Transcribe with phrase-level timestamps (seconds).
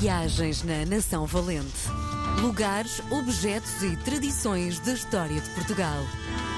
[0.00, 1.88] Viagens na Nação Valente.
[2.40, 6.02] Lugares, objetos e tradições da história de Portugal.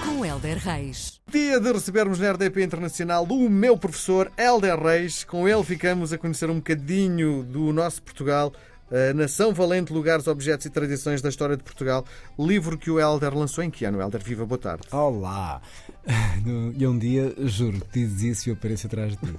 [0.04, 1.20] Com Helder Reis.
[1.30, 5.22] Dia de recebermos na RDP Internacional o meu professor Helder Reis.
[5.22, 8.54] Com ele ficamos a conhecer um bocadinho do nosso Portugal.
[8.90, 12.04] A Nação Valente, Lugares, Objetos e Tradições da História de Portugal.
[12.38, 14.00] Livro que o Helder lançou em que ano?
[14.00, 14.86] Helder, viva, boa tarde.
[14.92, 15.60] Olá!
[16.78, 19.36] E um dia, juro, dizes isso e eu apareço atrás de ti,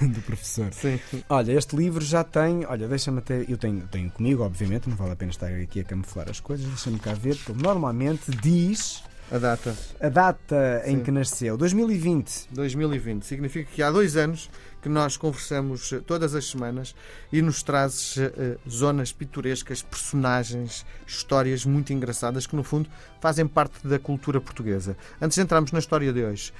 [0.08, 0.72] do professor.
[0.72, 0.98] Sim.
[1.28, 2.64] Olha, este livro já tem.
[2.64, 3.44] Olha, deixa-me até.
[3.46, 6.66] Eu tenho, tenho comigo, obviamente, não vale a pena estar aqui a camuflar as coisas,
[6.66, 11.04] deixa-me cá ver, porque normalmente diz A data, a data em Sim.
[11.04, 12.48] que nasceu, 2020.
[12.50, 13.24] 2020.
[13.24, 14.50] Significa que há dois anos
[14.82, 16.96] que nós conversamos eh, todas as semanas
[17.32, 22.88] e nos trazes eh, zonas pitorescas, personagens, histórias muito engraçadas que, no fundo,
[23.20, 24.96] fazem parte da cultura portuguesa.
[25.22, 26.52] Antes de entrarmos na história de hoje,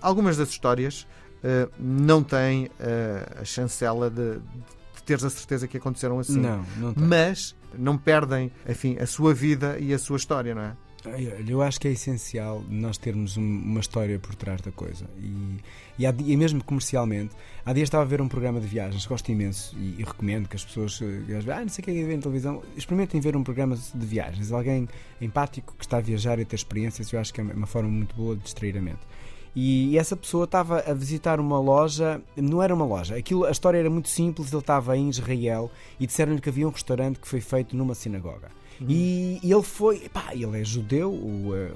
[0.00, 1.06] algumas das histórias
[1.44, 2.68] eh, não têm
[3.40, 6.40] a chancela de, de teres a certeza que aconteceram assim.
[6.40, 7.04] Não, não tem.
[7.04, 10.87] Mas não perdem, enfim, a sua vida e a sua história, não é?
[11.46, 15.06] Eu acho que é essencial nós termos um- uma história por trás da coisa.
[15.20, 15.58] E,
[16.00, 19.30] e, há e mesmo comercialmente, há dias estava a ver um programa de viagens, gosto
[19.30, 22.16] imenso e, e recomendo que as pessoas, eh, ah, não sei o que é ver
[22.16, 24.50] na televisão, experimentem ver um programa de viagens.
[24.50, 24.88] Alguém
[25.20, 27.88] empático que está a viajar e a ter experiências, eu acho que é uma forma
[27.88, 29.00] muito boa de distrair a mente.
[29.54, 33.78] E essa pessoa estava a visitar uma loja, não era uma loja, aquilo, a história
[33.78, 37.40] era muito simples, ele estava em Israel e disseram-lhe que havia um restaurante que foi
[37.40, 38.50] feito numa sinagoga.
[38.86, 41.72] E, e ele foi, pá, ele é judeu, o, eh,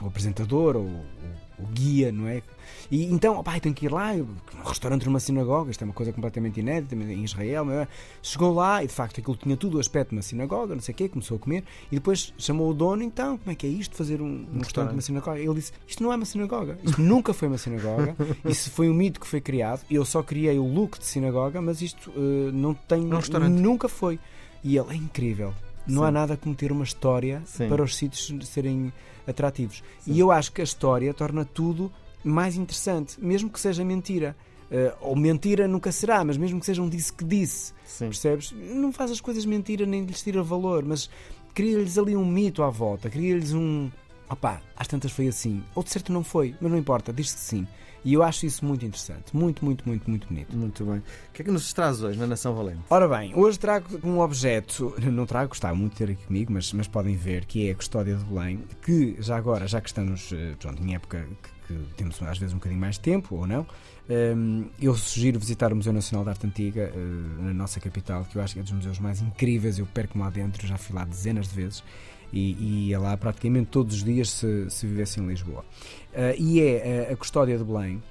[0.00, 2.42] o, o apresentador, o, o- guia, não é?
[2.90, 6.12] E então, pá, tem que ir lá, um restaurante numa sinagoga, isto é uma coisa
[6.12, 7.88] completamente inédita em Israel, é?
[8.22, 10.92] Chegou lá e de facto aquilo tinha tudo o aspecto de uma sinagoga, não sei
[10.94, 13.70] o quê, começou a comer e depois chamou o dono, então, como é que é
[13.70, 15.38] isto, fazer um, um restaurante numa sinagoga?
[15.40, 18.94] Ele disse, isto não é uma sinagoga, isto nunca foi uma sinagoga, isso foi um
[18.94, 22.74] mito que foi criado, eu só criei o look de sinagoga, mas isto eh, não
[22.74, 23.52] tem, É um restaurante.
[23.58, 24.20] nunca foi.
[24.62, 25.52] E ele é incrível.
[25.88, 26.08] Não Sim.
[26.08, 27.68] há nada como ter uma história Sim.
[27.68, 28.92] para os sítios serem
[29.26, 29.82] atrativos.
[30.06, 31.90] E eu acho que a história torna tudo
[32.22, 34.36] mais interessante, mesmo que seja mentira.
[34.70, 38.06] Eh, ou mentira nunca será, mas mesmo que seja um disse que disse, Sim.
[38.06, 38.52] percebes?
[38.52, 41.08] Não faz as coisas mentira nem lhes tira valor, mas
[41.54, 43.90] cria-lhes ali um mito à volta, cria-lhes um.
[44.28, 45.62] Opá, às tantas foi assim.
[45.74, 47.66] Ou de certo não foi, mas não importa, diz que sim.
[48.04, 49.36] E eu acho isso muito interessante.
[49.36, 50.56] Muito, muito, muito, muito bonito.
[50.56, 50.98] Muito bem.
[50.98, 52.80] O que é que nos traz hoje na Nação Valente?
[52.88, 56.72] Ora bem, hoje trago um objeto, não trago, gostava muito de ter aqui comigo, mas,
[56.72, 60.32] mas podem ver que é a Custódia de Belém, que já agora, já que estamos
[60.32, 63.46] eh, pronto, em época que, que temos às vezes um bocadinho mais de tempo, ou
[63.46, 63.66] não,
[64.08, 68.36] ehm, eu sugiro visitar o Museu Nacional de Arte Antiga, eh, na nossa capital, que
[68.36, 71.04] eu acho que é dos museus mais incríveis, eu perco-me lá dentro, já fui lá
[71.04, 71.84] dezenas de vezes,
[72.32, 75.64] e, e ia lá praticamente todos os dias se, se vivesse em Lisboa.
[76.12, 78.02] Eh, e é eh, a Custódia de Belém,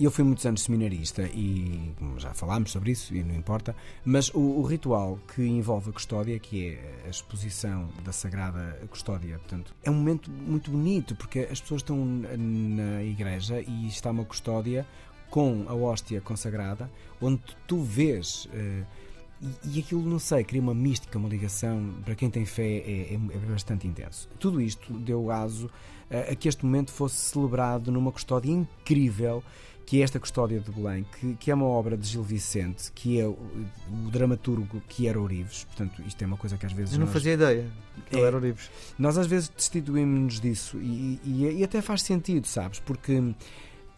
[0.00, 3.74] eu fui muitos anos seminarista e já falámos sobre isso e não importa,
[4.04, 9.38] mas o, o ritual que envolve a custódia, que é a exposição da Sagrada Custódia,
[9.38, 14.24] portanto, é um momento muito bonito porque as pessoas estão na igreja e está uma
[14.24, 14.86] custódia
[15.30, 16.90] com a hóstia consagrada,
[17.20, 18.46] onde tu vês.
[18.46, 19.01] uh,
[19.42, 21.94] e, e aquilo, não sei, cria uma mística, uma ligação.
[22.04, 24.28] Para quem tem fé, é, é- é bastante intenso.
[24.38, 25.68] Tudo isto deu aso
[26.10, 29.42] a, a que este momento fosse celebrado numa custódia incrível,
[29.84, 33.18] que é esta Custódia de Belém, que, que é uma obra de Gil Vicente, que
[33.20, 35.64] é o, o dramaturgo que era Ourives.
[35.64, 36.92] Portanto, isto é uma coisa que às vezes.
[36.94, 37.66] Eu não nós- fazia ideia
[38.08, 38.26] que ele É.
[38.28, 38.70] era Orives.
[38.98, 42.78] nós às vezes destituímos-nos disso e, e- e até faz sentido, sabes?
[42.78, 43.34] Porque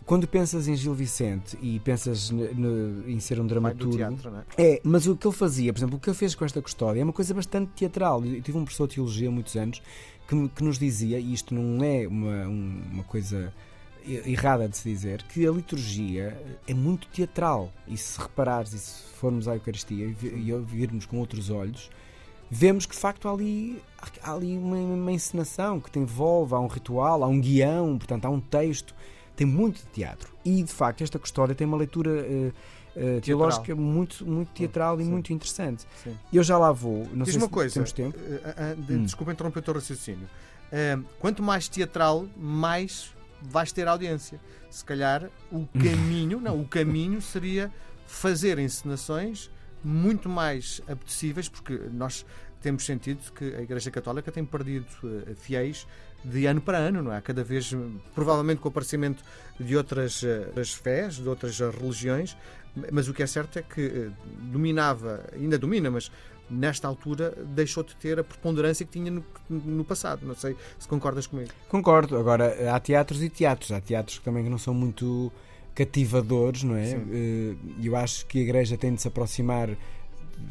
[0.07, 3.97] quando pensas em Gil Vicente e pensas ne- ne- em ser um dramaturgo.
[3.97, 4.45] teatro, não é?
[4.59, 7.01] É, mas o que ele fazia, por exemplo, o que ele fez com esta custódia
[7.01, 8.25] é uma coisa bastante teatral.
[8.25, 9.81] Eu tive um professor de teologia há muitos anos
[10.29, 13.53] que, que nos dizia, e isto não é uma, um- uma coisa
[14.07, 16.37] errada de se dizer, que a liturgia
[16.69, 17.73] é muito teatral.
[17.89, 21.91] E se reparares, e se formos à Eucaristia e vi- ouvirmos com outros olhos,
[22.51, 23.81] vemos que de facto há ali,
[24.23, 28.27] há ali uma, uma encenação que te envolve, há um ritual, há um guião, portanto
[28.27, 28.95] há um texto,
[29.37, 30.33] tem muito de teatro.
[30.45, 32.53] E de facto esta custódia tem uma leitura eh,
[32.97, 35.85] eh, teológica muito, muito teatral e muito interessante.
[36.03, 36.17] Sim.
[36.33, 37.75] Eu já lá vou, não Diz sei uma se coisa.
[37.75, 38.19] temos tempo.
[38.19, 39.05] de- Hum.
[39.05, 40.29] Desculpa interromper o teu raciocínio.
[41.19, 44.41] Quanto mais teatral, mais vais ter audiência.
[44.71, 47.71] Se calhar o caminho, não, o caminho seria
[48.07, 49.51] fazer encenações
[49.83, 52.25] muito mais apetecíveis, porque nós
[52.61, 54.87] temos sentido que a Igreja Católica tem perdido
[55.37, 55.87] fiéis
[56.25, 57.21] de ano para ano, não é?
[57.21, 57.75] Cada vez,
[58.15, 59.23] provavelmente com o aparecimento
[59.61, 62.37] de outras eh, fés, de outras religiões,
[62.91, 64.11] mas o que é certo é que eh,
[64.51, 66.11] dominava, ainda domina, mas
[66.51, 70.27] nesta altura deixou de ter a preponderância que tinha no, no passado.
[70.27, 71.51] Não sei se concordas comigo.
[71.69, 72.17] Concordo.
[72.17, 73.73] Agora, há teatros e teatros.
[73.73, 75.33] Há teatros que também não são muito
[75.75, 76.87] cativadores, não é?
[76.87, 77.07] Sim.
[77.11, 79.71] Eh, Eu acho que a Igreja tem de se aproximar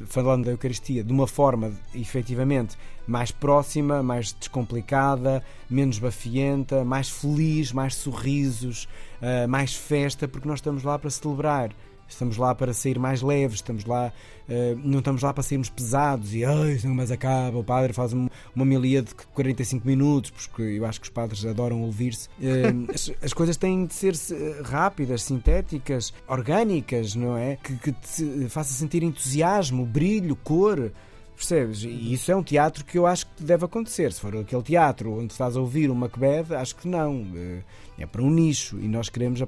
[0.08, 7.72] falando da Eucaristia de uma forma efetivamente mais próxima, mais descomplicada, menos bafienta, mais feliz,
[7.72, 8.88] mais sorrisos,
[9.22, 11.72] uh, mais festa, porque nós estamos lá para celebrar.
[12.08, 14.14] Estamos lá para sair mais leves, estamos lá,
[14.48, 18.30] uh, não estamos lá para sairmos pesados e ai, mais acaba, o padre faz uma,
[18.56, 18.66] uma
[19.02, 22.28] de 45 minutos, porque eu acho que os padres adoram ouvir-se.
[22.40, 24.16] Uh, as, as, coisas têm de ser
[24.64, 27.58] rápidas, sintéticas, orgânicas, não é?
[27.58, 30.92] Que, que te faça sentir entusiasmo, brilho, cor.
[31.36, 31.84] Percebes?
[31.84, 34.12] E isso é um teatro que eu acho que deve acontecer.
[34.14, 37.26] Se for aquele teatro onde estás a ouvir o Macbeth, acho que não.
[37.36, 37.62] Eh,
[37.98, 39.40] é para um nicho e nós queremos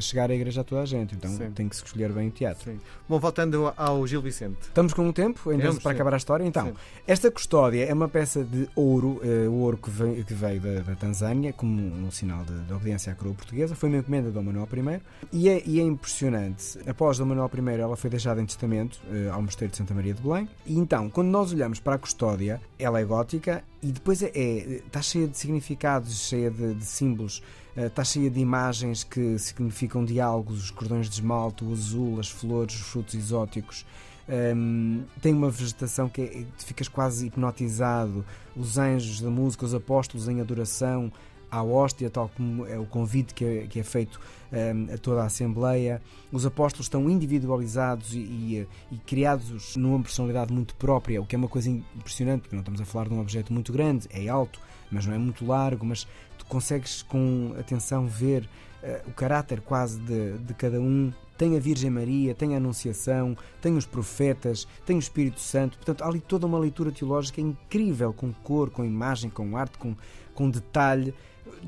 [0.00, 1.14] chegar à igreja a toda a gente.
[1.14, 1.50] Então sim.
[1.50, 2.72] tem que se escolher bem o teatro.
[2.72, 2.78] Sim.
[3.08, 4.58] Bom, voltando ao Gil Vicente.
[4.62, 6.44] Estamos com um tempo ainda para acabar a história.
[6.44, 6.74] Então, sim.
[7.06, 10.80] esta custódia é uma peça de ouro, uh, o ouro que veio, que veio da,
[10.80, 13.74] da, Tanzânia, como um sinal de, de, obediência à coroa portuguesa.
[13.74, 15.00] Foi uma encomenda de Dom Manuel I
[15.32, 16.78] e é, e é impressionante.
[16.86, 20.14] Após Dom Manuel I, ela foi deixada em testamento uh, ao Mosteiro de Santa Maria
[20.14, 20.48] de Belém.
[20.66, 24.82] E então, quando nós olhamos para a custódia, ela é gótica e depois é, é
[24.86, 27.42] está cheia de significados, cheia de, de símbolos
[27.76, 32.28] está eh, cheia de imagens que significam diálogos, os cordões de esmalte, o azul, as
[32.28, 33.86] flores, os frutos exóticos.
[34.28, 38.24] Um, ehm, tem uma vegetação que é, ficas quase hipnotizado,
[38.56, 41.12] os anjos da música, os apóstolos em adoração
[41.50, 44.20] à hóstia, tal como é o convite que é, que é feito
[44.52, 46.00] um, ehm, a toda a Assembleia.
[46.30, 51.38] Os apóstolos estão individualizados e, e, e, criados numa personalidade muito própria, o que é
[51.38, 54.60] uma coisa impressionante, porque não estamos a falar de um objeto muito grande, é alto,
[54.90, 56.06] mas não é muito largo, mas
[56.50, 58.42] consegues com atenção ver
[58.82, 61.12] uh, o caráter quase de, de cada um.
[61.38, 65.78] Tem a Virgem Maria, tem a Anunciação, tem os profetas, tem o Espírito Santo.
[65.78, 69.96] Portanto, há ali toda uma leitura teológica incrível, com cor, com imagem, com arte, com,
[70.34, 71.14] com detalhe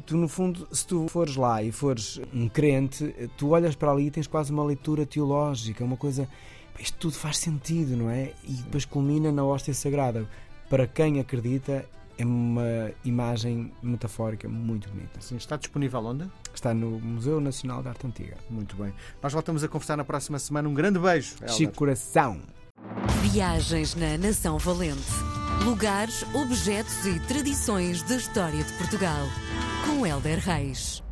[0.07, 4.07] tu no fundo, se tu fores lá e fores um crente, tu olhas para ali
[4.07, 6.29] e tens quase uma leitura teológica, uma coisa.
[6.79, 8.33] Isto tudo faz sentido, não é?
[8.45, 10.27] E depois culmina na hóstia sagrada.
[10.71, 11.85] Para quem acredita,
[12.17, 15.21] é uma imagem metafórica muito bonita.
[15.21, 16.31] Sim, está disponível onde?
[16.55, 18.37] Está no Museu Nacional de Arte Antiga.
[18.49, 18.93] Muito bem.
[19.23, 20.69] Nós voltamos a conversar na próxima semana.
[20.69, 21.37] Um grande beijo.
[21.49, 22.41] Chico Coração.
[23.23, 25.01] Viagens na Nação Valente.
[25.65, 29.27] Lugares, objetos e tradições da história de Portugal.
[30.03, 31.12] Com Helder Reis.